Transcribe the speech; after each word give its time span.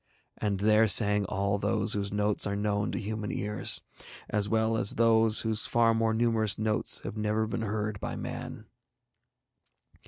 And 0.39 0.61
there 0.61 0.87
sang 0.87 1.25
all 1.25 1.59
those 1.59 1.93
whose 1.93 2.11
notes 2.11 2.47
are 2.47 2.55
known 2.55 2.91
to 2.91 2.97
human 2.97 3.31
ears, 3.31 3.81
as 4.31 4.49
well 4.49 4.75
as 4.75 4.95
those 4.95 5.41
whose 5.41 5.67
far 5.67 5.93
more 5.93 6.11
numerous 6.15 6.57
notes 6.57 7.01
have 7.01 7.13
been 7.13 7.21
never 7.21 7.45
heard 7.59 7.99
by 7.99 8.15
man. 8.15 8.65